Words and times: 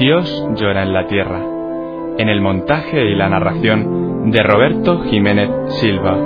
Dios 0.00 0.48
llora 0.56 0.82
en 0.82 0.94
la 0.94 1.06
tierra, 1.06 1.44
en 2.16 2.30
el 2.30 2.40
montaje 2.40 3.04
y 3.04 3.14
la 3.14 3.28
narración 3.28 4.30
de 4.30 4.42
Roberto 4.42 5.02
Jiménez 5.02 5.50
Silva. 5.78 6.16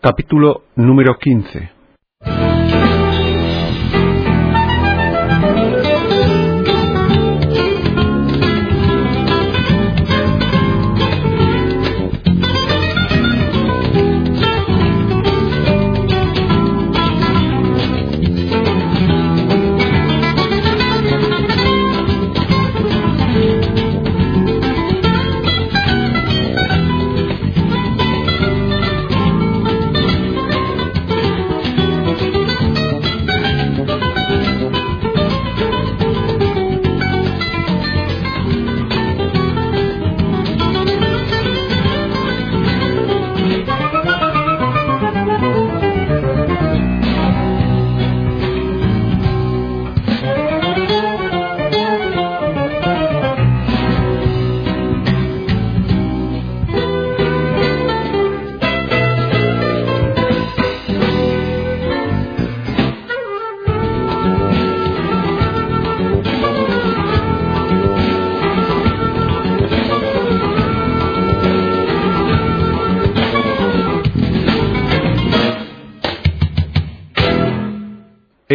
Capítulo 0.00 0.62
número 0.76 1.18
15 1.18 1.81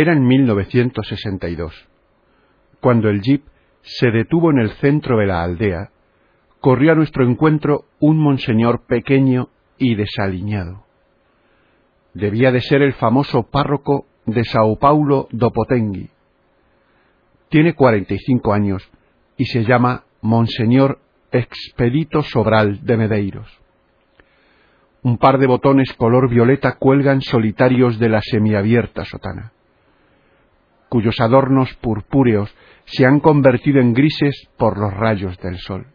Era 0.07 0.15
en 0.15 0.25
1962, 0.25 1.73
cuando 2.79 3.09
el 3.09 3.19
jeep 3.19 3.43
se 3.81 4.09
detuvo 4.09 4.51
en 4.51 4.59
el 4.59 4.69
centro 4.75 5.17
de 5.17 5.25
la 5.25 5.43
aldea, 5.43 5.89
corrió 6.61 6.93
a 6.93 6.95
nuestro 6.95 7.27
encuentro 7.27 7.83
un 7.99 8.17
monseñor 8.17 8.85
pequeño 8.85 9.49
y 9.77 9.95
desaliñado. 9.95 10.85
Debía 12.13 12.53
de 12.53 12.61
ser 12.61 12.83
el 12.83 12.93
famoso 12.93 13.49
párroco 13.51 14.05
de 14.25 14.45
Sao 14.45 14.77
Paulo 14.77 15.27
do 15.31 15.51
Potengui. 15.51 16.09
Tiene 17.49 17.75
45 17.75 18.53
años 18.53 18.89
y 19.35 19.43
se 19.43 19.65
llama 19.65 20.05
Monseñor 20.21 20.99
Expedito 21.33 22.21
Sobral 22.21 22.85
de 22.85 22.95
Medeiros. 22.95 23.59
Un 25.03 25.17
par 25.17 25.37
de 25.37 25.47
botones 25.47 25.91
color 25.97 26.29
violeta 26.29 26.77
cuelgan 26.77 27.19
solitarios 27.19 27.99
de 27.99 28.07
la 28.07 28.21
semiabierta 28.21 29.03
sotana 29.03 29.51
cuyos 30.89 31.19
adornos 31.19 31.73
purpúreos 31.75 32.53
se 32.85 33.05
han 33.05 33.19
convertido 33.19 33.79
en 33.79 33.93
grises 33.93 34.49
por 34.57 34.77
los 34.77 34.93
rayos 34.93 35.37
del 35.39 35.57
sol. 35.57 35.87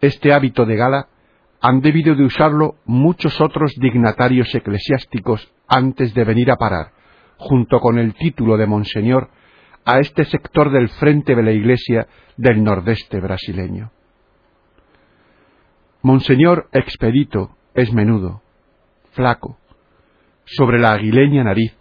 Este 0.00 0.32
hábito 0.32 0.64
de 0.64 0.76
gala 0.76 1.08
han 1.60 1.80
debido 1.80 2.14
de 2.14 2.24
usarlo 2.24 2.76
muchos 2.84 3.40
otros 3.40 3.74
dignatarios 3.76 4.54
eclesiásticos 4.54 5.52
antes 5.66 6.14
de 6.14 6.24
venir 6.24 6.50
a 6.50 6.56
parar, 6.56 6.92
junto 7.36 7.80
con 7.80 7.98
el 7.98 8.14
título 8.14 8.56
de 8.56 8.66
Monseñor, 8.66 9.30
a 9.84 9.98
este 9.98 10.24
sector 10.24 10.70
del 10.70 10.88
frente 10.90 11.34
de 11.34 11.42
la 11.42 11.52
Iglesia 11.52 12.06
del 12.36 12.62
nordeste 12.62 13.20
brasileño. 13.20 13.90
Monseñor 16.02 16.68
Expedito 16.72 17.56
es 17.74 17.92
menudo, 17.92 18.42
flaco, 19.12 19.58
sobre 20.44 20.78
la 20.78 20.92
aguileña 20.92 21.42
nariz 21.42 21.77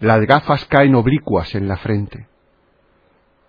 las 0.00 0.20
gafas 0.26 0.64
caen 0.66 0.94
oblicuas 0.94 1.54
en 1.54 1.68
la 1.68 1.76
frente. 1.76 2.26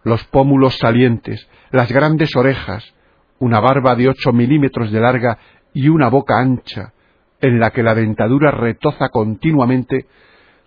Los 0.03 0.23
pómulos 0.25 0.77
salientes, 0.77 1.47
las 1.71 1.91
grandes 1.91 2.35
orejas, 2.35 2.93
una 3.39 3.59
barba 3.59 3.95
de 3.95 4.09
ocho 4.09 4.31
milímetros 4.31 4.91
de 4.91 4.99
larga 4.99 5.37
y 5.73 5.89
una 5.89 6.09
boca 6.09 6.39
ancha, 6.39 6.93
en 7.41 7.59
la 7.59 7.71
que 7.71 7.83
la 7.83 7.95
dentadura 7.95 8.51
retoza 8.51 9.09
continuamente, 9.09 10.07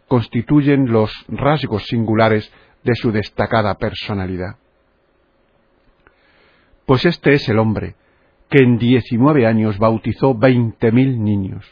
constituyen 0.09 0.93
los 0.93 1.13
rasgos 1.29 1.85
singulares 1.87 2.53
de 2.83 2.95
su 2.95 3.13
destacada 3.13 3.75
personalidad. 3.75 4.57
Pues 6.87 7.05
este 7.07 7.35
es 7.35 7.49
el 7.49 7.59
hombre 7.59 7.95
que 8.51 8.63
en 8.63 8.77
diecinueve 8.77 9.47
años 9.47 9.79
bautizó 9.79 10.35
veinte 10.35 10.93
mil 10.93 11.23
niños. 11.23 11.65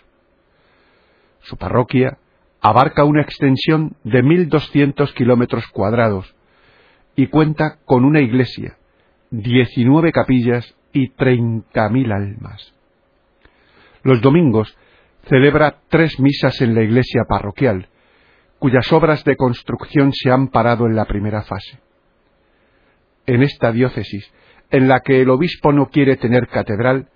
Su 1.41 1.57
parroquia 1.57 2.19
abarca 2.61 3.05
una 3.05 3.23
extensión 3.23 3.97
de 4.05 4.23
1.200 4.23 5.15
kilómetros 5.15 5.67
cuadrados 5.69 6.35
y 7.17 7.29
cuenta 7.29 7.79
con 7.85 8.05
una 8.05 8.21
iglesia, 8.21 8.77
19 9.31 10.13
capillas 10.13 10.75
y 10.93 11.11
30.000 11.11 12.13
almas. 12.13 12.75
Los 14.03 14.21
domingos 14.21 14.77
celebra 15.27 15.81
tres 15.89 16.19
misas 16.21 16.61
en 16.61 16.75
la 16.75 16.83
iglesia 16.83 17.23
parroquial, 17.29 17.89
cuyas 18.59 18.91
obras 18.93 19.25
de 19.25 19.37
construcción 19.37 20.13
se 20.13 20.31
han 20.31 20.49
parado 20.49 20.87
en 20.87 20.97
la 20.97 21.07
primera 21.07 21.43
fase. 21.43 21.79
En 23.27 23.43
esta 23.43 23.73
diócesis, 23.73 24.33
en 24.71 24.89
la 24.89 25.01
que 25.01 25.21
el 25.21 25.31
obispo 25.31 25.73
no 25.73 25.89
quiere 25.89 26.17
tener 26.17 26.49
catedral, 26.49 27.09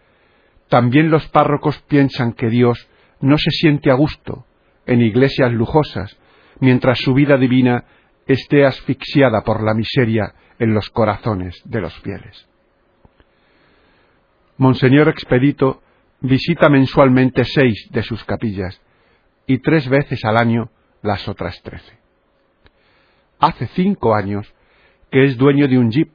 también 0.69 1.11
los 1.11 1.29
párrocos 1.29 1.81
piensan 1.83 2.33
que 2.33 2.49
Dios 2.49 2.89
no 3.21 3.37
se 3.39 3.51
siente 3.51 3.91
a 3.91 3.95
gusto 3.95 4.47
en 4.87 5.01
iglesias 5.01 5.53
lujosas, 5.53 6.17
mientras 6.61 6.99
su 6.99 7.15
vida 7.15 7.37
divina 7.37 7.85
esté 8.27 8.65
asfixiada 8.65 9.43
por 9.43 9.63
la 9.63 9.75
miseria 9.75 10.35
en 10.59 10.75
los 10.75 10.91
corazones 10.91 11.61
de 11.65 11.81
los 11.81 11.95
fieles. 12.01 12.49
Monseñor 14.57 15.09
Expedito 15.09 15.83
visita 16.21 16.69
mensualmente 16.69 17.45
seis 17.45 17.89
de 17.91 18.03
sus 18.03 18.25
capillas 18.25 18.81
y 19.47 19.59
tres 19.59 19.89
veces 19.89 20.25
al 20.25 20.37
año 20.37 20.71
las 21.03 21.29
otras 21.29 21.61
trece. 21.63 21.99
Hace 23.41 23.67
cinco 23.69 24.15
años 24.15 24.55
que 25.11 25.25
es 25.25 25.37
dueño 25.37 25.69
de 25.69 25.79
un 25.79 25.91
jeep, 25.91 26.11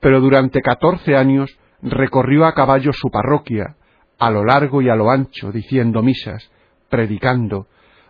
pero 0.00 0.20
durante 0.20 0.60
catorce 0.60 1.16
años 1.16 1.58
recorrió 1.82 2.46
a 2.46 2.54
caballo 2.54 2.92
su 2.92 3.10
parroquia, 3.10 3.76
a 4.18 4.30
lo 4.30 4.44
largo 4.44 4.80
y 4.80 4.88
a 4.88 4.94
lo 4.94 5.10
ancho, 5.10 5.50
diciendo 5.50 6.02
misas, 6.02 6.50
predicando, 6.88 7.66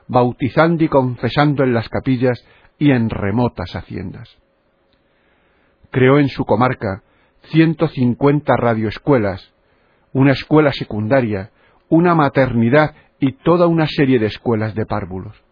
bautizando 0.09 0.85
y 0.85 0.89
confesando 0.89 1.65
en 1.65 1.73
las 1.73 1.89
capillas 1.89 2.45
y 2.79 2.91
en 2.91 3.11
remotas 3.11 3.75
haciendas. 3.75 4.39
Creó 5.91 6.19
en 6.19 6.29
su 6.29 6.45
comarca 6.45 7.03
ciento 7.45 7.89
cincuenta 7.89 8.57
radioescuelas, 8.57 9.53
una 10.13 10.33
escuela 10.33 10.73
secundaria, 10.73 11.51
una 11.89 12.15
maternidad 12.15 12.95
y 13.19 13.33
toda 13.33 13.67
una 13.67 13.87
serie 13.87 14.19
de 14.19 14.27
escuelas 14.27 14.75
de 14.75 14.87
párvulos. 14.87 15.43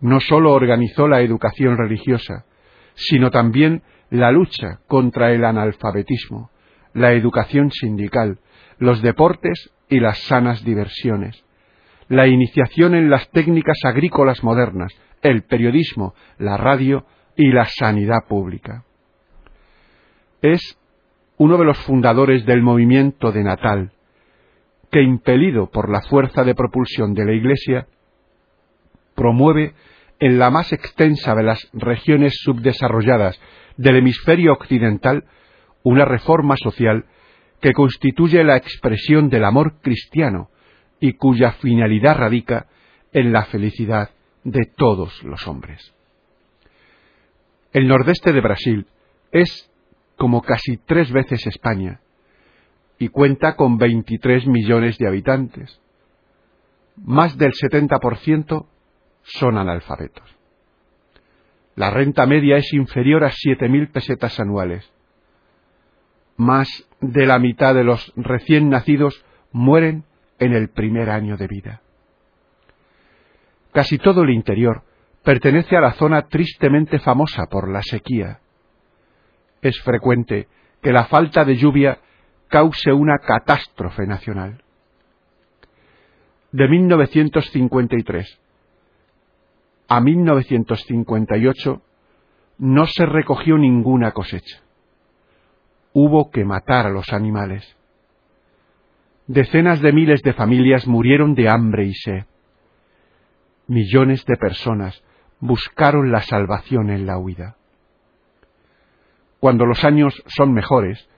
No 0.00 0.20
sólo 0.20 0.52
organizó 0.52 1.08
la 1.08 1.20
educación 1.20 1.76
religiosa, 1.76 2.44
sino 2.94 3.30
también 3.30 3.82
la 4.10 4.30
lucha 4.30 4.80
contra 4.86 5.32
el 5.32 5.44
analfabetismo, 5.44 6.50
la 6.94 7.12
educación 7.12 7.70
sindical, 7.70 8.38
los 8.78 9.02
deportes 9.02 9.72
y 9.88 10.00
las 10.00 10.18
sanas 10.18 10.64
diversiones, 10.64 11.44
la 12.08 12.26
iniciación 12.26 12.94
en 12.94 13.10
las 13.10 13.28
técnicas 13.30 13.78
agrícolas 13.84 14.42
modernas, 14.42 14.92
el 15.22 15.42
periodismo, 15.42 16.14
la 16.38 16.56
radio 16.56 17.04
y 17.36 17.52
la 17.52 17.66
sanidad 17.66 18.26
pública. 18.28 18.84
Es 20.40 20.78
uno 21.36 21.56
de 21.56 21.64
los 21.64 21.78
fundadores 21.78 22.44
del 22.46 22.62
movimiento 22.62 23.30
de 23.30 23.44
Natal, 23.44 23.92
que 24.90 25.02
impelido 25.02 25.70
por 25.70 25.90
la 25.90 26.00
fuerza 26.02 26.44
de 26.44 26.54
propulsión 26.54 27.14
de 27.14 27.24
la 27.24 27.32
Iglesia, 27.32 27.86
promueve 29.14 29.74
en 30.18 30.38
la 30.38 30.50
más 30.50 30.72
extensa 30.72 31.34
de 31.34 31.42
las 31.42 31.68
regiones 31.72 32.38
subdesarrolladas 32.42 33.40
del 33.76 33.96
hemisferio 33.96 34.52
occidental 34.52 35.24
una 35.82 36.04
reforma 36.04 36.56
social 36.56 37.04
que 37.60 37.72
constituye 37.72 38.42
la 38.44 38.56
expresión 38.56 39.28
del 39.28 39.44
amor 39.44 39.80
cristiano 39.80 40.50
y 41.00 41.14
cuya 41.14 41.52
finalidad 41.52 42.16
radica 42.16 42.66
en 43.12 43.32
la 43.32 43.44
felicidad 43.46 44.10
de 44.44 44.64
todos 44.76 45.22
los 45.24 45.46
hombres. 45.46 45.92
El 47.72 47.86
nordeste 47.86 48.32
de 48.32 48.40
Brasil 48.40 48.86
es 49.30 49.70
como 50.16 50.42
casi 50.42 50.78
tres 50.78 51.12
veces 51.12 51.46
España 51.46 52.00
y 52.98 53.08
cuenta 53.08 53.54
con 53.56 53.78
23 53.78 54.46
millones 54.46 54.98
de 54.98 55.06
habitantes. 55.06 55.80
Más 56.96 57.38
del 57.38 57.52
70% 57.52 58.66
son 59.22 59.58
analfabetos. 59.58 60.38
La 61.76 61.90
renta 61.90 62.26
media 62.26 62.56
es 62.56 62.72
inferior 62.72 63.22
a 63.22 63.30
7.000 63.30 63.92
pesetas 63.92 64.40
anuales. 64.40 64.90
Más 66.36 66.68
de 67.00 67.26
la 67.26 67.38
mitad 67.38 67.74
de 67.74 67.84
los 67.84 68.12
recién 68.16 68.68
nacidos 68.68 69.24
mueren 69.52 70.04
en 70.38 70.52
el 70.52 70.68
primer 70.70 71.10
año 71.10 71.36
de 71.36 71.46
vida. 71.46 71.82
Casi 73.72 73.98
todo 73.98 74.22
el 74.22 74.30
interior 74.30 74.82
pertenece 75.22 75.76
a 75.76 75.80
la 75.80 75.92
zona 75.92 76.22
tristemente 76.28 76.98
famosa 76.98 77.46
por 77.46 77.70
la 77.70 77.82
sequía. 77.82 78.40
Es 79.60 79.80
frecuente 79.82 80.48
que 80.82 80.92
la 80.92 81.06
falta 81.06 81.44
de 81.44 81.56
lluvia 81.56 81.98
cause 82.48 82.92
una 82.92 83.18
catástrofe 83.18 84.06
nacional. 84.06 84.62
De 86.50 86.66
1953 86.66 88.40
a 89.88 90.00
1958 90.00 91.82
no 92.58 92.86
se 92.86 93.06
recogió 93.06 93.56
ninguna 93.56 94.12
cosecha. 94.12 94.60
Hubo 95.92 96.30
que 96.30 96.44
matar 96.44 96.86
a 96.86 96.90
los 96.90 97.12
animales. 97.12 97.77
Decenas 99.28 99.82
de 99.82 99.92
miles 99.92 100.22
de 100.22 100.32
familias 100.32 100.86
murieron 100.86 101.34
de 101.34 101.50
hambre 101.50 101.84
y 101.84 101.92
sed. 101.92 102.24
Millones 103.66 104.24
de 104.24 104.38
personas 104.38 105.04
buscaron 105.38 106.10
la 106.10 106.22
salvación 106.22 106.88
en 106.88 107.06
la 107.06 107.18
huida. 107.18 107.56
Cuando 109.38 109.66
los 109.66 109.84
años 109.84 110.14
son 110.28 110.54
mejores, 110.54 111.10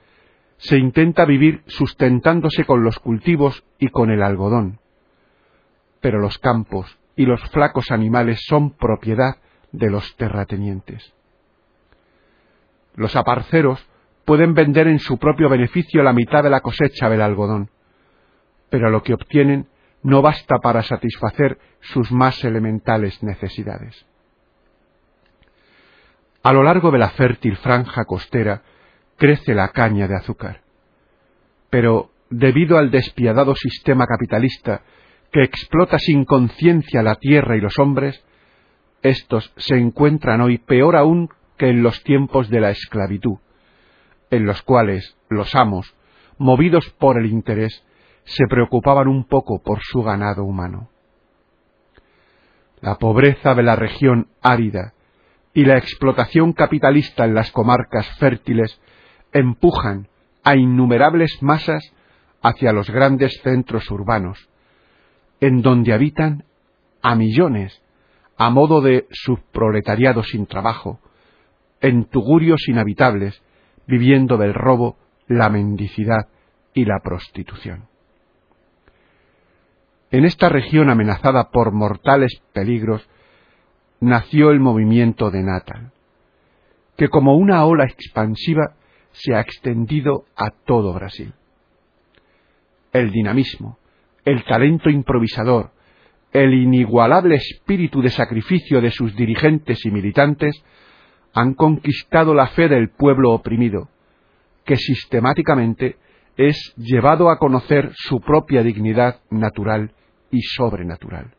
se 0.57 0.77
intenta 0.77 1.23
vivir 1.23 1.63
sustentándose 1.67 2.65
con 2.65 2.83
los 2.83 2.99
cultivos 2.99 3.63
y 3.79 3.87
con 3.87 4.11
el 4.11 4.23
algodón. 4.23 4.79
Pero 6.01 6.19
los 6.19 6.37
campos 6.37 6.99
y 7.15 7.25
los 7.25 7.41
flacos 7.51 7.91
animales 7.91 8.43
son 8.45 8.71
propiedad 8.71 9.37
de 9.71 9.89
los 9.89 10.17
terratenientes. 10.17 11.13
Los 12.93 13.15
aparceros 13.15 13.87
pueden 14.25 14.53
vender 14.53 14.87
en 14.87 14.99
su 14.99 15.17
propio 15.17 15.47
beneficio 15.47 16.03
la 16.03 16.11
mitad 16.11 16.43
de 16.43 16.49
la 16.49 16.59
cosecha 16.59 17.09
del 17.09 17.21
algodón, 17.21 17.69
pero 18.71 18.89
lo 18.89 19.03
que 19.03 19.13
obtienen 19.13 19.67
no 20.01 20.23
basta 20.23 20.57
para 20.57 20.81
satisfacer 20.81 21.59
sus 21.81 22.11
más 22.11 22.43
elementales 22.43 23.21
necesidades. 23.21 24.07
A 26.41 26.53
lo 26.53 26.63
largo 26.63 26.89
de 26.89 26.97
la 26.97 27.09
fértil 27.09 27.57
franja 27.57 28.05
costera 28.05 28.63
crece 29.17 29.53
la 29.53 29.67
caña 29.67 30.07
de 30.07 30.15
azúcar. 30.15 30.61
Pero, 31.69 32.11
debido 32.29 32.77
al 32.77 32.89
despiadado 32.89 33.55
sistema 33.55 34.07
capitalista 34.07 34.81
que 35.31 35.43
explota 35.43 35.99
sin 35.99 36.25
conciencia 36.25 37.03
la 37.03 37.15
tierra 37.15 37.57
y 37.57 37.61
los 37.61 37.77
hombres, 37.77 38.25
estos 39.03 39.53
se 39.57 39.75
encuentran 39.75 40.41
hoy 40.41 40.57
peor 40.57 40.95
aún 40.95 41.29
que 41.57 41.69
en 41.69 41.83
los 41.83 42.03
tiempos 42.03 42.49
de 42.49 42.61
la 42.61 42.71
esclavitud, 42.71 43.37
en 44.31 44.45
los 44.45 44.61
cuales 44.61 45.17
los 45.29 45.53
amos, 45.55 45.93
movidos 46.37 46.89
por 46.91 47.19
el 47.19 47.27
interés, 47.27 47.85
se 48.23 48.45
preocupaban 48.47 49.07
un 49.07 49.25
poco 49.25 49.61
por 49.61 49.79
su 49.81 50.03
ganado 50.03 50.43
humano. 50.43 50.89
La 52.81 52.95
pobreza 52.97 53.53
de 53.53 53.63
la 53.63 53.75
región 53.75 54.27
árida 54.41 54.93
y 55.53 55.65
la 55.65 55.77
explotación 55.77 56.53
capitalista 56.53 57.25
en 57.25 57.33
las 57.33 57.51
comarcas 57.51 58.07
fértiles 58.17 58.79
empujan 59.33 60.07
a 60.43 60.55
innumerables 60.55 61.41
masas 61.41 61.93
hacia 62.41 62.73
los 62.73 62.89
grandes 62.89 63.39
centros 63.43 63.89
urbanos, 63.91 64.49
en 65.39 65.61
donde 65.61 65.93
habitan 65.93 66.45
a 67.01 67.15
millones, 67.15 67.81
a 68.37 68.49
modo 68.49 68.81
de 68.81 69.07
subproletariado 69.11 70.23
sin 70.23 70.47
trabajo, 70.47 70.99
en 71.81 72.05
tugurios 72.05 72.67
inhabitables, 72.67 73.41
viviendo 73.87 74.37
del 74.37 74.53
robo, 74.53 74.97
la 75.27 75.49
mendicidad 75.49 76.29
y 76.73 76.85
la 76.85 76.99
prostitución. 77.03 77.90
En 80.11 80.25
esta 80.25 80.49
región 80.49 80.89
amenazada 80.89 81.51
por 81.51 81.71
mortales 81.71 82.41
peligros, 82.51 83.09
nació 84.01 84.51
el 84.51 84.59
movimiento 84.59 85.31
de 85.31 85.41
Natal, 85.41 85.93
que 86.97 87.07
como 87.07 87.37
una 87.37 87.63
ola 87.63 87.85
expansiva 87.85 88.75
se 89.13 89.33
ha 89.33 89.39
extendido 89.39 90.25
a 90.35 90.49
todo 90.49 90.93
Brasil. 90.93 91.33
El 92.91 93.11
dinamismo, 93.11 93.77
el 94.25 94.43
talento 94.43 94.89
improvisador, 94.89 95.71
el 96.33 96.53
inigualable 96.55 97.35
espíritu 97.35 98.01
de 98.01 98.09
sacrificio 98.09 98.81
de 98.81 98.91
sus 98.91 99.15
dirigentes 99.15 99.85
y 99.85 99.91
militantes 99.91 100.61
han 101.33 101.53
conquistado 101.53 102.33
la 102.33 102.47
fe 102.47 102.67
del 102.67 102.89
pueblo 102.89 103.31
oprimido, 103.31 103.87
que 104.65 104.75
sistemáticamente 104.75 105.95
es 106.35 106.73
llevado 106.75 107.29
a 107.29 107.37
conocer 107.37 107.91
su 107.95 108.19
propia 108.19 108.61
dignidad 108.61 109.21
natural 109.29 109.93
y 110.31 110.41
sobrenatural. 110.41 111.33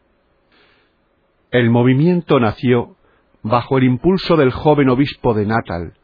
El 1.50 1.70
movimiento 1.70 2.38
nació 2.40 2.96
bajo 3.42 3.78
el 3.78 3.84
impulso 3.84 4.36
del 4.36 4.52
joven 4.52 4.88
obispo 4.88 5.34
de 5.34 5.46
Natal, 5.46 5.94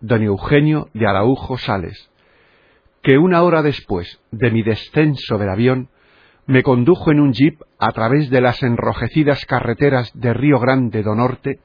don 0.00 0.22
Eugenio 0.22 0.88
de 0.94 1.06
Araujo 1.06 1.58
Sales, 1.58 2.10
que 3.02 3.18
una 3.18 3.42
hora 3.42 3.62
después 3.62 4.20
de 4.30 4.50
mi 4.50 4.62
descenso 4.62 5.38
del 5.38 5.50
avión 5.50 5.88
me 6.46 6.62
condujo 6.62 7.10
en 7.10 7.20
un 7.20 7.32
jeep 7.32 7.60
a 7.78 7.92
través 7.92 8.30
de 8.30 8.40
las 8.40 8.62
enrojecidas 8.62 9.44
carreteras 9.46 10.10
de 10.14 10.34
Río 10.34 10.58
Grande 10.58 11.02
do 11.02 11.14
Norte 11.14 11.60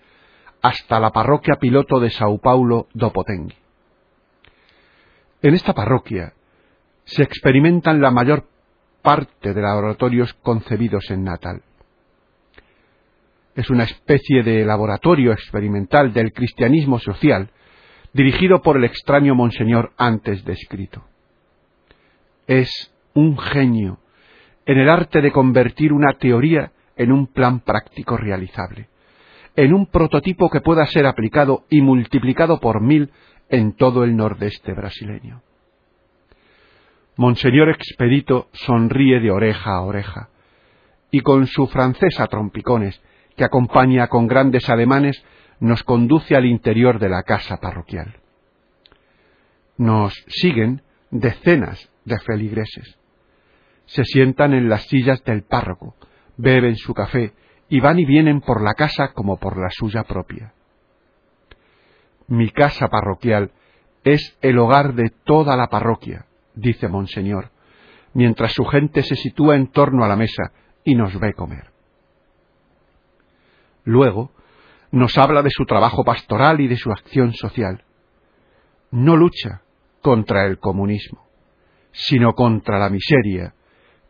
hasta 0.61 0.99
la 0.99 1.11
parroquia 1.11 1.55
piloto 1.55 1.99
de 1.99 2.09
Sao 2.09 2.39
Paulo 2.39 2.87
do 2.93 3.11
Potengue. 3.11 3.55
En 5.41 5.53
esta 5.53 5.73
parroquia 5.73 6.33
se 7.05 7.23
experimentan 7.23 8.01
la 8.01 8.11
mayor 8.11 8.45
parte 9.01 9.53
de 9.53 9.61
laboratorios 9.61 10.33
concebidos 10.35 11.09
en 11.09 11.23
Natal. 11.23 11.61
Es 13.55 13.69
una 13.69 13.83
especie 13.83 14.43
de 14.43 14.65
laboratorio 14.65 15.31
experimental 15.31 16.13
del 16.13 16.31
cristianismo 16.31 16.99
social 16.99 17.51
dirigido 18.13 18.61
por 18.61 18.77
el 18.77 18.85
extraño 18.85 19.35
monseñor 19.35 19.91
antes 19.97 20.43
descrito. 20.45 21.03
Es 22.47 22.93
un 23.13 23.37
genio 23.37 23.99
en 24.65 24.77
el 24.77 24.89
arte 24.89 25.21
de 25.21 25.31
convertir 25.31 25.93
una 25.93 26.13
teoría 26.13 26.71
en 26.95 27.11
un 27.11 27.27
plan 27.27 27.61
práctico 27.61 28.17
realizable, 28.17 28.89
en 29.55 29.73
un 29.73 29.87
prototipo 29.87 30.49
que 30.49 30.61
pueda 30.61 30.85
ser 30.87 31.05
aplicado 31.05 31.65
y 31.69 31.81
multiplicado 31.81 32.59
por 32.59 32.81
mil 32.81 33.11
en 33.49 33.73
todo 33.73 34.03
el 34.03 34.15
nordeste 34.15 34.73
brasileño. 34.73 35.41
Monseñor 37.19 37.67
Expedito 37.67 38.47
sonríe 38.53 39.19
de 39.19 39.29
oreja 39.29 39.75
a 39.75 39.81
oreja, 39.81 40.29
y 41.11 41.19
con 41.19 41.47
su 41.47 41.67
francesa 41.67 42.27
trompicones, 42.27 43.01
que 43.35 43.43
acompaña 43.43 44.07
con 44.07 44.25
grandes 44.25 44.69
ademanes, 44.69 45.21
nos 45.59 45.83
conduce 45.83 46.37
al 46.37 46.45
interior 46.45 46.97
de 46.97 47.09
la 47.09 47.23
casa 47.23 47.57
parroquial. 47.57 48.21
Nos 49.75 50.13
siguen 50.27 50.81
decenas 51.11 51.91
de 52.05 52.19
feligreses. 52.19 52.97
Se 53.85 54.05
sientan 54.05 54.53
en 54.53 54.69
las 54.69 54.83
sillas 54.83 55.21
del 55.25 55.43
párroco, 55.43 55.97
beben 56.37 56.77
su 56.77 56.93
café 56.93 57.33
y 57.67 57.81
van 57.81 57.99
y 57.99 58.05
vienen 58.05 58.39
por 58.39 58.63
la 58.63 58.75
casa 58.75 59.11
como 59.11 59.35
por 59.35 59.57
la 59.57 59.71
suya 59.71 60.03
propia. 60.03 60.53
Mi 62.29 62.49
casa 62.49 62.87
parroquial 62.87 63.51
es 64.05 64.37
el 64.41 64.57
hogar 64.57 64.93
de 64.93 65.09
toda 65.25 65.57
la 65.57 65.67
parroquia, 65.67 66.27
dice 66.59 66.87
Monseñor, 66.87 67.51
mientras 68.13 68.53
su 68.53 68.65
gente 68.65 69.03
se 69.03 69.15
sitúa 69.15 69.55
en 69.55 69.67
torno 69.67 70.03
a 70.03 70.07
la 70.07 70.15
mesa 70.15 70.51
y 70.83 70.95
nos 70.95 71.19
ve 71.19 71.33
comer. 71.33 71.71
Luego, 73.83 74.31
nos 74.91 75.17
habla 75.17 75.41
de 75.41 75.49
su 75.51 75.65
trabajo 75.65 76.03
pastoral 76.03 76.61
y 76.61 76.67
de 76.67 76.77
su 76.77 76.91
acción 76.91 77.33
social. 77.33 77.83
No 78.91 79.15
lucha 79.15 79.61
contra 80.01 80.45
el 80.45 80.59
comunismo, 80.59 81.27
sino 81.91 82.33
contra 82.33 82.79
la 82.79 82.89
miseria, 82.89 83.53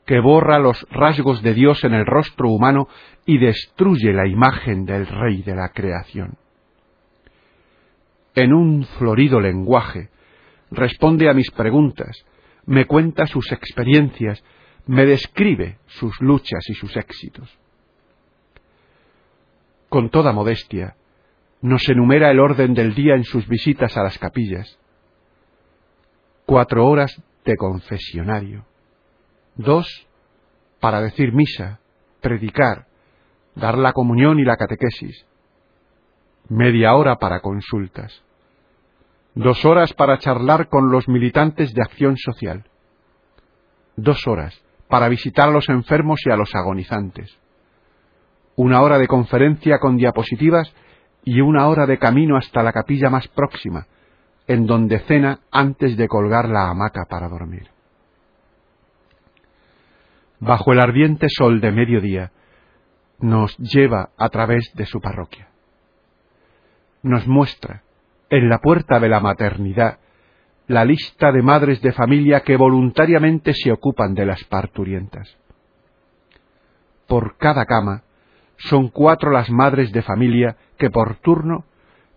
que 0.06 0.20
borra 0.20 0.60
los 0.60 0.88
rasgos 0.90 1.42
de 1.44 1.54
Dios 1.54 1.84
en 1.84 1.94
el 1.94 2.06
rostro 2.06 2.50
humano 2.50 2.88
y 3.26 3.38
destruye 3.38 4.12
la 4.14 4.28
imagen 4.28 4.86
del 4.86 5.06
Rey 5.06 5.44
de 5.44 5.56
la 5.56 5.70
creación. 5.70 6.38
En 8.34 8.54
un 8.54 8.86
florido 8.98 9.40
lenguaje, 9.40 10.10
responde 10.72 11.30
a 11.30 11.34
mis 11.34 11.52
preguntas, 11.52 12.26
me 12.70 12.86
cuenta 12.86 13.26
sus 13.26 13.52
experiencias, 13.52 14.44
me 14.86 15.04
describe 15.08 15.80
sus 15.88 16.22
luchas 16.22 16.64
y 16.70 16.76
sus 16.76 16.96
éxitos. 16.96 17.50
Con 19.90 20.12
toda 20.12 20.34
modestia, 20.34 20.96
nos 21.62 21.90
enumera 21.90 22.30
el 22.30 22.40
orden 22.40 22.76
del 22.76 22.94
día 22.94 23.16
en 23.16 23.24
sus 23.24 23.48
visitas 23.48 23.98
a 23.98 24.04
las 24.04 24.20
capillas. 24.20 24.78
Cuatro 26.46 26.86
horas 26.86 27.20
de 27.44 27.56
confesionario, 27.56 28.68
dos 29.56 30.08
para 30.80 31.02
decir 31.02 31.34
misa, 31.34 31.80
predicar, 32.22 32.86
dar 33.56 33.80
la 33.80 33.94
comunión 33.94 34.38
y 34.38 34.44
la 34.44 34.58
catequesis, 34.58 35.26
media 36.50 36.94
hora 36.94 37.16
para 37.16 37.40
consultas, 37.40 38.24
dos 39.40 39.64
horas 39.64 39.94
para 39.94 40.20
charlar 40.20 40.68
con 40.68 40.92
los 40.92 41.08
militantes 41.08 41.74
de 41.74 41.82
acción 41.82 42.18
social, 42.18 42.66
dos 43.96 44.28
horas 44.28 44.62
para 44.90 45.08
visitar 45.08 45.48
a 45.48 45.52
los 45.52 45.70
enfermos 45.70 46.20
y 46.26 46.30
a 46.30 46.36
los 46.36 46.54
agonizantes, 46.54 47.40
una 48.58 48.82
hora 48.82 48.98
de 48.98 49.08
conferencia 49.08 49.80
con 49.80 49.96
diapositivas 49.96 50.74
y 51.24 51.40
una 51.40 51.70
hora 51.70 51.86
de 51.86 51.98
camino 51.98 52.36
hasta 52.36 52.64
la 52.64 52.74
capilla 52.74 53.10
más 53.10 53.30
próxima, 53.30 53.88
en 54.46 54.66
donde 54.66 55.00
cena 55.00 55.40
antes 55.52 55.96
de 55.96 56.10
colgar 56.10 56.50
la 56.50 56.70
hamaca 56.70 57.06
para 57.10 57.30
dormir. 57.30 57.70
Bajo 60.42 60.74
el 60.74 60.82
ardiente 60.82 61.28
sol 61.30 61.62
de 61.62 61.72
mediodía, 61.72 62.32
nos 63.20 63.56
lleva 63.58 64.10
a 64.18 64.28
través 64.28 64.74
de 64.74 64.86
su 64.86 65.00
parroquia. 65.00 65.48
Nos 67.04 67.26
muestra, 67.26 67.84
en 68.30 68.50
la 68.50 68.60
puerta 68.60 69.00
de 69.00 69.10
la 69.10 69.20
maternidad, 69.20 70.00
la 70.68 70.86
lista 70.86 71.32
de 71.32 71.42
madres 71.42 71.82
de 71.82 71.92
familia 71.92 72.42
que 72.42 72.56
voluntariamente 72.56 73.54
se 73.54 73.72
ocupan 73.72 74.14
de 74.14 74.26
las 74.26 74.44
parturientas. 74.44 75.38
Por 77.08 77.38
cada 77.38 77.66
cama 77.66 78.04
son 78.58 78.90
cuatro 78.90 79.32
las 79.32 79.50
madres 79.50 79.92
de 79.92 80.04
familia 80.04 80.58
que 80.78 80.92
por 80.92 81.16
turno 81.16 81.66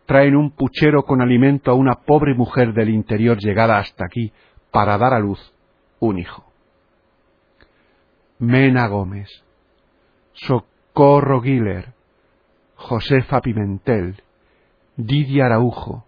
traen 0.07 0.37
un 0.37 0.51
puchero 0.51 1.05
con 1.05 1.23
alimento 1.23 1.71
a 1.71 1.75
una 1.75 1.95
pobre 1.95 2.35
mujer 2.35 2.75
del 2.75 2.91
interior 2.91 3.39
llegada 3.39 3.79
hasta 3.79 4.05
aquí 4.05 4.33
para 4.71 4.99
dar 4.99 5.15
a 5.15 5.19
luz 5.19 5.55
un 6.01 6.19
hijo. 6.19 6.53
Mena 8.39 8.89
Gómez, 8.89 9.29
Socorro 10.33 11.41
Guiller, 11.41 11.95
Josefa 12.75 13.41
Pimentel, 13.41 14.23
Didia 15.07 15.47
Araujo, 15.47 16.07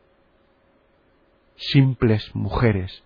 simples 1.57 2.35
mujeres 2.35 3.03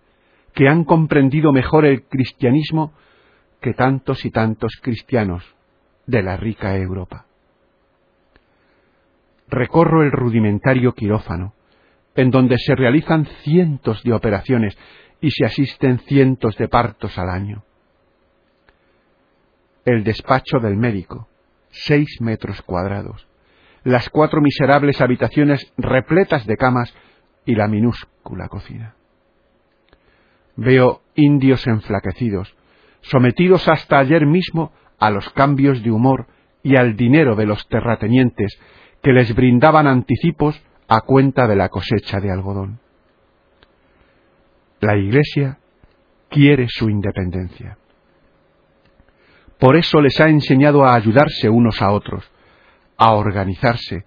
que 0.55 0.69
han 0.69 0.85
comprendido 0.85 1.53
mejor 1.53 1.85
el 1.85 2.05
cristianismo 2.05 2.93
que 3.61 3.75
tantos 3.75 4.25
y 4.25 4.31
tantos 4.31 4.73
cristianos 4.83 5.45
de 6.07 6.23
la 6.23 6.37
rica 6.37 6.77
Europa. 6.77 7.27
Recorro 9.49 10.03
el 10.03 10.11
rudimentario 10.11 10.95
quirófano, 10.95 11.55
en 12.15 12.31
donde 12.31 12.59
se 12.59 12.75
realizan 12.75 13.27
cientos 13.43 14.03
de 14.03 14.13
operaciones 14.13 14.77
y 15.21 15.31
se 15.31 15.45
asisten 15.45 16.01
cientos 16.01 16.57
de 16.57 16.69
partos 16.69 17.19
al 17.19 17.31
año 17.31 17.65
el 19.85 20.05
despacho 20.05 20.59
del 20.59 20.77
médico, 20.77 21.29
seis 21.71 22.21
metros 22.21 22.61
cuadrados, 22.63 23.28
las 23.89 24.11
cuatro 24.11 24.43
miserables 24.43 25.01
habitaciones 25.01 25.73
repletas 25.79 26.47
de 26.47 26.59
camas 26.59 26.95
y 27.47 27.55
la 27.55 27.69
minúscula 27.69 28.49
cocina. 28.49 28.95
Veo 30.57 31.01
indios 31.15 31.67
enflaquecidos, 31.67 32.55
sometidos 33.01 33.67
hasta 33.67 33.99
ayer 33.99 34.27
mismo 34.27 34.73
a 34.99 35.11
los 35.11 35.31
cambios 35.31 35.83
de 35.83 35.91
humor 35.91 36.27
y 36.63 36.77
al 36.77 36.97
dinero 36.97 37.35
de 37.35 37.47
los 37.47 37.67
terratenientes 37.69 38.61
que 39.03 39.13
les 39.13 39.35
brindaban 39.35 39.87
anticipos 39.87 40.63
a 40.87 41.01
cuenta 41.01 41.47
de 41.47 41.57
la 41.57 41.71
cosecha 41.71 42.21
de 42.21 42.31
algodón. 42.31 42.81
La 44.81 44.99
Iglesia 44.99 45.61
quiere 46.29 46.67
su 46.69 46.91
independencia. 46.91 47.79
Por 49.59 49.77
eso 49.77 50.03
les 50.03 50.21
ha 50.21 50.29
enseñado 50.29 50.85
a 50.85 50.95
ayudarse 50.95 51.49
unos 51.49 51.81
a 51.81 51.91
otros, 51.91 52.31
a 52.99 53.15
organizarse, 53.15 54.05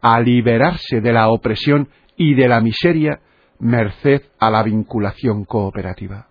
a 0.00 0.20
liberarse 0.20 1.00
de 1.00 1.12
la 1.12 1.28
opresión 1.28 1.88
y 2.16 2.34
de 2.34 2.48
la 2.48 2.60
miseria 2.60 3.20
merced 3.60 4.22
a 4.38 4.50
la 4.50 4.62
vinculación 4.62 5.44
cooperativa. 5.44 6.26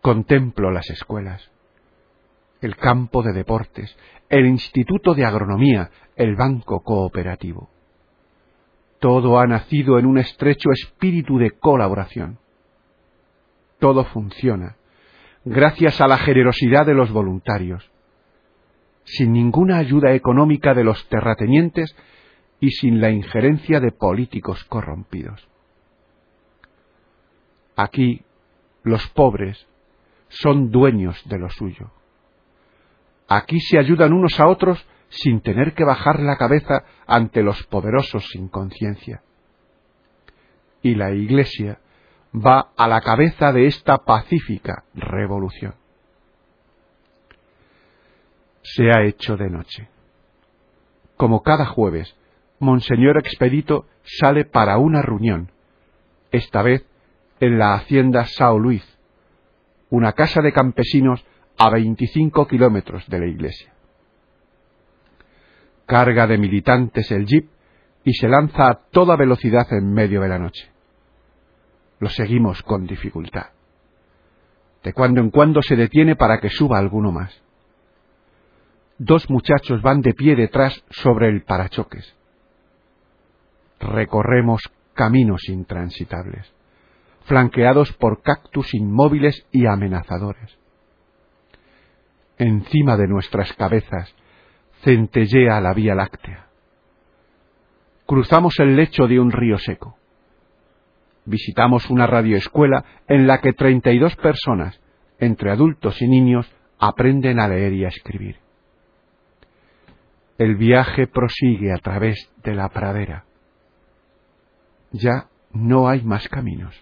Contemplo 0.00 0.70
las 0.70 0.88
escuelas, 0.90 1.50
el 2.60 2.76
campo 2.76 3.22
de 3.22 3.32
deportes, 3.32 3.96
el 4.28 4.46
instituto 4.46 5.14
de 5.14 5.24
agronomía, 5.24 5.90
el 6.14 6.36
banco 6.36 6.80
cooperativo. 6.80 7.70
Todo 9.00 9.38
ha 9.38 9.46
nacido 9.46 9.98
en 9.98 10.06
un 10.06 10.18
estrecho 10.18 10.70
espíritu 10.70 11.38
de 11.38 11.52
colaboración. 11.52 12.38
Todo 13.78 14.04
funciona 14.04 14.76
gracias 15.44 16.00
a 16.00 16.08
la 16.08 16.18
generosidad 16.18 16.84
de 16.84 16.94
los 16.94 17.10
voluntarios, 17.12 17.88
sin 19.06 19.32
ninguna 19.32 19.78
ayuda 19.78 20.12
económica 20.12 20.74
de 20.74 20.84
los 20.84 21.08
terratenientes 21.08 21.96
y 22.60 22.70
sin 22.72 23.00
la 23.00 23.10
injerencia 23.10 23.80
de 23.80 23.92
políticos 23.92 24.64
corrompidos. 24.64 25.48
Aquí 27.76 28.24
los 28.82 29.06
pobres 29.08 29.66
son 30.28 30.70
dueños 30.70 31.22
de 31.28 31.38
lo 31.38 31.48
suyo. 31.50 31.92
Aquí 33.28 33.60
se 33.60 33.78
ayudan 33.78 34.12
unos 34.12 34.38
a 34.40 34.48
otros 34.48 34.84
sin 35.08 35.40
tener 35.40 35.74
que 35.74 35.84
bajar 35.84 36.20
la 36.20 36.36
cabeza 36.36 36.84
ante 37.06 37.42
los 37.42 37.62
poderosos 37.66 38.26
sin 38.30 38.48
conciencia. 38.48 39.22
Y 40.82 40.94
la 40.94 41.12
Iglesia 41.12 41.78
va 42.34 42.72
a 42.76 42.88
la 42.88 43.00
cabeza 43.00 43.52
de 43.52 43.66
esta 43.66 43.98
pacífica 43.98 44.84
revolución. 44.94 45.74
Se 48.74 48.90
ha 48.90 49.02
hecho 49.04 49.36
de 49.36 49.50
noche. 49.50 49.88
Como 51.16 51.42
cada 51.42 51.66
jueves, 51.66 52.14
Monseñor 52.58 53.18
Expedito 53.18 53.86
sale 54.02 54.44
para 54.44 54.78
una 54.78 55.02
reunión, 55.02 55.50
esta 56.30 56.62
vez 56.62 56.86
en 57.40 57.58
la 57.58 57.74
hacienda 57.74 58.24
Sao 58.24 58.58
Luis, 58.58 58.84
una 59.90 60.12
casa 60.12 60.40
de 60.42 60.52
campesinos 60.52 61.24
a 61.58 61.70
25 61.70 62.46
kilómetros 62.46 63.06
de 63.08 63.18
la 63.18 63.26
iglesia. 63.26 63.72
Carga 65.86 66.26
de 66.26 66.38
militantes 66.38 67.10
el 67.12 67.26
jeep 67.26 67.48
y 68.04 68.14
se 68.14 68.28
lanza 68.28 68.68
a 68.68 68.74
toda 68.90 69.16
velocidad 69.16 69.66
en 69.72 69.92
medio 69.92 70.20
de 70.20 70.28
la 70.28 70.38
noche 70.38 70.76
lo 71.98 72.08
seguimos 72.08 72.62
con 72.62 72.86
dificultad. 72.86 73.46
De 74.82 74.92
cuando 74.92 75.20
en 75.20 75.30
cuando 75.30 75.62
se 75.62 75.76
detiene 75.76 76.16
para 76.16 76.40
que 76.40 76.50
suba 76.50 76.78
alguno 76.78 77.10
más. 77.10 77.42
Dos 78.98 79.28
muchachos 79.28 79.82
van 79.82 80.00
de 80.00 80.14
pie 80.14 80.36
detrás 80.36 80.84
sobre 80.90 81.28
el 81.28 81.42
parachoques. 81.42 82.16
Recorremos 83.78 84.62
caminos 84.94 85.48
intransitables, 85.48 86.50
flanqueados 87.24 87.92
por 87.92 88.22
cactus 88.22 88.74
inmóviles 88.74 89.46
y 89.52 89.66
amenazadores. 89.66 90.58
Encima 92.38 92.96
de 92.96 93.06
nuestras 93.06 93.52
cabezas 93.52 94.14
centellea 94.82 95.60
la 95.60 95.74
Vía 95.74 95.94
Láctea. 95.94 96.46
Cruzamos 98.06 98.54
el 98.58 98.76
lecho 98.76 99.06
de 99.06 99.20
un 99.20 99.32
río 99.32 99.58
seco 99.58 99.98
visitamos 101.26 101.90
una 101.90 102.06
radioescuela 102.06 102.84
en 103.06 103.26
la 103.26 103.40
que 103.40 103.52
32 103.52 104.16
personas, 104.16 104.80
entre 105.18 105.50
adultos 105.50 106.00
y 106.00 106.08
niños, 106.08 106.50
aprenden 106.78 107.40
a 107.40 107.48
leer 107.48 107.74
y 107.74 107.84
a 107.84 107.88
escribir. 107.88 108.36
El 110.38 110.56
viaje 110.56 111.06
prosigue 111.06 111.72
a 111.72 111.78
través 111.78 112.30
de 112.42 112.54
la 112.54 112.68
pradera. 112.68 113.24
Ya 114.92 115.28
no 115.52 115.88
hay 115.88 116.02
más 116.02 116.28
caminos. 116.28 116.74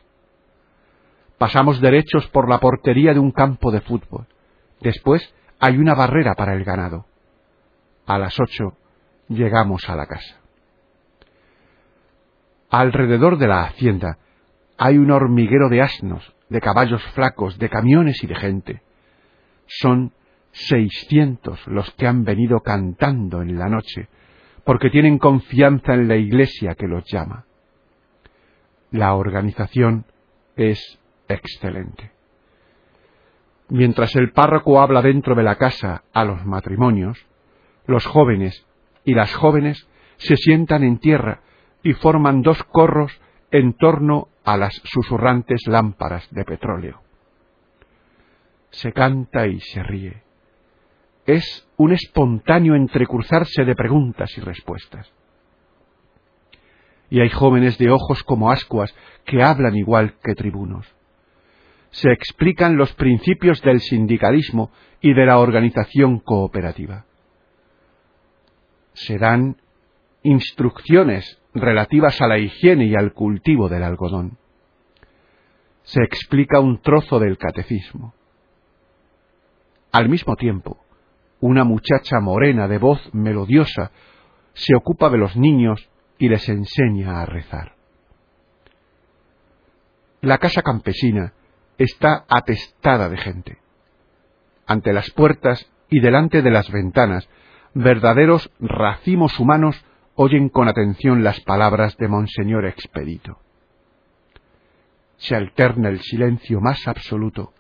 Pasamos 1.39 1.81
derechos 1.81 2.27
por 2.29 2.49
la 2.49 2.59
portería 2.59 3.13
de 3.13 3.21
un 3.21 3.31
campo 3.31 3.71
de 3.71 3.81
fútbol. 3.81 4.27
Después 4.81 5.35
hay 5.61 5.79
una 5.79 5.95
barrera 5.95 6.35
para 6.35 6.55
el 6.55 6.65
ganado. 6.65 7.07
A 8.07 8.19
las 8.19 8.39
ocho 8.41 8.77
llegamos 9.29 9.89
a 9.89 9.97
la 9.97 10.07
casa. 10.07 10.37
Alrededor 12.71 13.39
de 13.39 13.47
la 13.47 13.65
hacienda 13.65 14.19
hay 14.77 14.99
un 14.99 15.11
hormiguero 15.11 15.69
de 15.69 15.81
asnos, 15.81 16.35
de 16.49 16.61
caballos 16.61 17.03
flacos, 17.15 17.59
de 17.59 17.69
camiones 17.69 18.23
y 18.23 18.27
de 18.27 18.35
gente. 18.35 18.83
Son 19.67 20.13
seiscientos 20.55 21.67
los 21.67 21.91
que 21.95 22.07
han 22.07 22.25
venido 22.25 22.61
cantando 22.61 23.43
en 23.43 23.59
la 23.59 23.69
noche, 23.69 24.09
porque 24.65 24.89
tienen 24.89 25.19
confianza 25.19 25.95
en 25.95 26.09
la 26.09 26.17
iglesia 26.17 26.75
que 26.75 26.87
los 26.87 27.05
llama. 27.05 27.45
La 28.91 29.15
organización 29.15 30.07
es 30.57 30.99
excelente. 31.29 32.13
Mientras 33.69 34.15
el 34.15 34.33
párroco 34.33 34.81
habla 34.81 35.03
dentro 35.03 35.35
de 35.35 35.43
la 35.43 35.57
casa 35.57 36.05
a 36.13 36.25
los 36.25 36.45
matrimonios, 36.47 37.19
los 37.87 38.07
jóvenes 38.07 38.67
y 39.05 39.15
las 39.15 39.35
jóvenes 39.35 39.89
se 40.17 40.37
sientan 40.37 40.85
en 40.85 40.99
tierra 40.99 41.41
y 41.83 41.93
forman 41.95 42.43
dos 42.43 42.63
corros 42.65 43.21
en 43.51 43.75
torno 43.75 44.29
a 44.45 44.57
las 44.57 44.75
susurrantes 44.85 45.67
lámparas 45.67 46.29
de 46.31 46.45
petróleo. 46.45 47.03
Se 48.71 48.93
canta 48.93 49.47
y 49.47 49.61
se 49.61 49.83
ríe. 49.83 50.23
Es 51.27 51.67
un 51.77 51.93
espontáneo 51.93 52.75
entrecruzarse 52.75 53.65
de 53.65 53.75
preguntas 53.75 54.37
y 54.37 54.41
respuestas. 54.41 55.13
Y 57.11 57.21
hay 57.21 57.31
jóvenes 57.31 57.79
de 57.79 57.91
ojos 57.91 58.23
como 58.23 58.51
ascuas 58.51 58.95
que 59.25 59.43
hablan 59.43 59.77
igual 59.77 60.15
que 60.23 60.35
tribunos 60.35 60.87
se 61.95 62.11
explican 62.11 62.77
los 62.77 62.93
principios 62.95 63.63
del 63.63 63.81
sindicalismo 63.81 64.73
y 65.01 65.15
de 65.15 65.27
la 65.27 65.39
organización 65.39 66.19
cooperativa. 66.19 67.07
Se 68.95 69.17
dan 69.17 69.59
instrucciones 70.25 71.41
relativas 71.55 72.21
a 72.21 72.27
la 72.27 72.39
higiene 72.39 72.87
y 72.87 72.97
al 72.97 73.13
cultivo 73.13 73.69
del 73.69 73.85
algodón. 73.85 74.39
Se 75.85 76.03
explica 76.03 76.59
un 76.59 76.81
trozo 76.81 77.21
del 77.21 77.39
catecismo. 77.39 78.13
Al 79.93 80.09
mismo 80.09 80.35
tiempo, 80.35 80.84
una 81.47 81.63
muchacha 81.63 82.21
morena 82.21 82.69
de 82.69 82.79
voz 82.79 82.99
melodiosa 83.13 83.91
se 84.55 84.75
ocupa 84.75 85.11
de 85.11 85.19
los 85.19 85.37
niños 85.37 85.91
y 86.17 86.31
les 86.31 86.49
enseña 86.49 87.21
a 87.21 87.27
rezar. 87.27 87.75
La 90.23 90.39
casa 90.39 90.63
campesina 90.63 91.35
está 91.77 92.25
atestada 92.31 93.11
de 93.11 93.19
gente. 93.19 93.59
Ante 94.67 94.95
las 94.95 95.11
puertas 95.11 95.71
y 95.91 96.01
delante 96.01 96.41
de 96.41 96.51
las 96.51 96.73
ventanas, 96.73 97.29
verdaderos 97.75 98.51
racimos 98.59 99.39
humanos 99.39 99.85
oyen 100.15 100.49
con 100.49 100.67
atención 100.69 101.23
las 101.23 101.41
palabras 101.41 101.99
de 101.99 102.09
Monseñor 102.09 102.65
Expedito. 102.65 103.39
Se 105.19 105.37
alterna 105.37 105.91
el 105.91 106.01
silencio 106.01 106.63
más 106.63 106.89
absoluto 106.89 107.53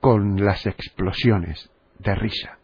con 0.00 0.44
las 0.44 0.66
explosiones 0.66 1.70
de 2.00 2.16
risa. 2.16 2.59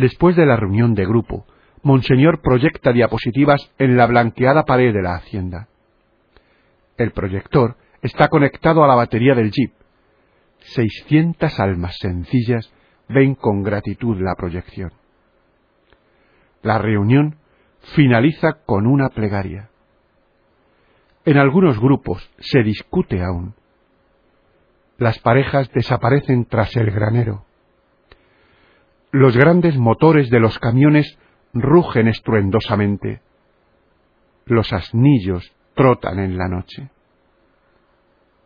Después 0.00 0.34
de 0.34 0.46
la 0.46 0.56
reunión 0.56 0.94
de 0.94 1.04
grupo, 1.04 1.44
Monseñor 1.82 2.40
proyecta 2.40 2.90
diapositivas 2.90 3.70
en 3.78 3.98
la 3.98 4.06
blanqueada 4.06 4.64
pared 4.64 4.94
de 4.94 5.02
la 5.02 5.16
hacienda. 5.16 5.68
El 6.96 7.10
proyector 7.10 7.76
está 8.00 8.28
conectado 8.28 8.82
a 8.82 8.88
la 8.88 8.94
batería 8.94 9.34
del 9.34 9.50
jeep. 9.50 9.74
Seiscientas 10.60 11.60
almas 11.60 11.98
sencillas 12.00 12.72
ven 13.10 13.34
con 13.34 13.62
gratitud 13.62 14.18
la 14.22 14.34
proyección. 14.36 14.90
La 16.62 16.78
reunión 16.78 17.36
finaliza 17.94 18.54
con 18.64 18.86
una 18.86 19.10
plegaria. 19.10 19.68
En 21.26 21.36
algunos 21.36 21.78
grupos 21.78 22.30
se 22.38 22.62
discute 22.62 23.22
aún. 23.22 23.54
Las 24.96 25.18
parejas 25.18 25.70
desaparecen 25.72 26.46
tras 26.46 26.74
el 26.76 26.90
granero. 26.90 27.44
Los 29.12 29.36
grandes 29.36 29.76
motores 29.76 30.30
de 30.30 30.40
los 30.40 30.58
camiones 30.58 31.18
rugen 31.52 32.08
estruendosamente. 32.08 33.20
Los 34.46 34.72
asnillos 34.72 35.52
trotan 35.74 36.18
en 36.18 36.36
la 36.38 36.48
noche 36.48 36.90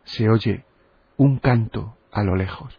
se 0.04 0.28
oye 0.28 0.64
un 1.16 1.38
canto 1.38 1.96
a 2.12 2.22
lo 2.22 2.36
lejos. 2.36 2.78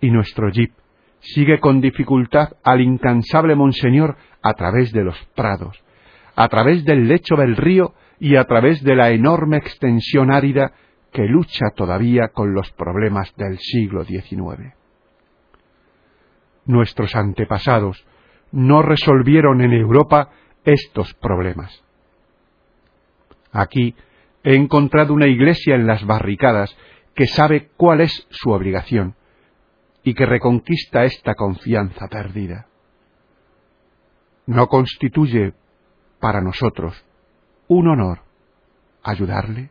Y 0.00 0.10
nuestro 0.10 0.50
jeep 0.50 0.72
sigue 1.20 1.60
con 1.60 1.80
dificultad 1.80 2.54
al 2.64 2.80
incansable 2.80 3.54
monseñor 3.54 4.16
a 4.42 4.54
través 4.54 4.92
de 4.92 5.04
los 5.04 5.16
prados, 5.36 5.82
a 6.34 6.48
través 6.48 6.84
del 6.84 7.06
lecho 7.06 7.36
del 7.36 7.56
río 7.56 7.94
y 8.18 8.36
a 8.36 8.44
través 8.44 8.82
de 8.82 8.96
la 8.96 9.10
enorme 9.10 9.56
extensión 9.58 10.32
árida 10.32 10.72
que 11.12 11.24
lucha 11.26 11.66
todavía 11.76 12.28
con 12.28 12.54
los 12.54 12.70
problemas 12.72 13.32
del 13.36 13.58
siglo 13.58 14.04
XIX. 14.04 14.74
Nuestros 16.64 17.14
antepasados 17.16 18.04
no 18.50 18.82
resolvieron 18.82 19.60
en 19.60 19.72
Europa 19.72 20.30
estos 20.64 21.14
problemas. 21.14 21.82
Aquí 23.50 23.94
He 24.44 24.56
encontrado 24.56 25.14
una 25.14 25.26
iglesia 25.26 25.76
en 25.76 25.86
las 25.86 26.04
barricadas 26.04 26.76
que 27.14 27.26
sabe 27.26 27.70
cuál 27.76 28.00
es 28.00 28.26
su 28.30 28.50
obligación 28.50 29.14
y 30.02 30.14
que 30.14 30.26
reconquista 30.26 31.04
esta 31.04 31.34
confianza 31.34 32.08
perdida. 32.08 32.66
¿No 34.46 34.66
constituye 34.66 35.54
para 36.18 36.40
nosotros 36.40 37.04
un 37.68 37.88
honor 37.88 38.22
ayudarle? 39.04 39.70